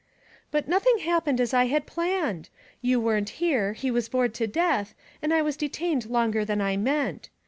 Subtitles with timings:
[0.49, 2.49] 'But nothing happened as I had planned.
[2.81, 6.75] You weren't here, he was bored to death, and I was detained longer than I
[6.75, 7.29] meant.